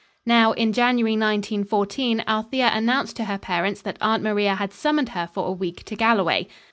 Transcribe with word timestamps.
Now, 0.25 0.53
in 0.53 0.73
January 0.73 1.11
1914, 1.13 2.23
Althea 2.27 2.71
announced 2.73 3.15
to 3.17 3.25
her 3.25 3.37
parents 3.37 3.83
that 3.83 3.97
Aunt 4.01 4.23
Maria 4.23 4.55
had 4.55 4.73
summoned 4.73 5.09
her 5.09 5.29
for 5.31 5.47
a 5.47 5.51
week 5.51 5.83
to 5.83 5.95
Galloway. 5.95 6.47